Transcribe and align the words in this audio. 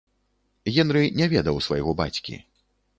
Генры 0.77 1.03
не 1.21 1.29
ведаў 1.37 1.63
свайго 1.69 1.91
бацькі. 2.05 2.45